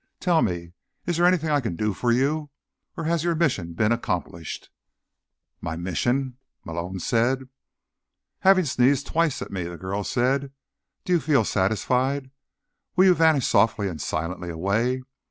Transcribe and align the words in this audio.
Tell 0.19 0.41
me, 0.41 0.73
is 1.05 1.17
there 1.17 1.27
anything 1.27 1.51
I 1.51 1.61
can 1.61 1.75
do 1.75 1.93
for 1.93 2.11
you? 2.11 2.49
Or 2.97 3.03
has 3.03 3.23
your 3.23 3.35
mission 3.35 3.73
been 3.73 3.91
accomplished?" 3.91 4.71
"My 5.61 5.75
mission?" 5.75 6.37
Malone 6.65 6.97
said. 6.97 7.47
"Having 8.39 8.65
sneezed 8.65 9.05
twice 9.05 9.43
at 9.43 9.51
me," 9.51 9.65
the 9.65 9.77
girl 9.77 10.03
said, 10.03 10.51
"do 11.05 11.13
you 11.13 11.19
feel 11.19 11.43
satisfied? 11.45 12.31
Will 12.95 13.05
you 13.05 13.13
vanish 13.13 13.45
softly 13.45 13.87
and 13.87 14.01
silently 14.01 14.49
away? 14.49 15.03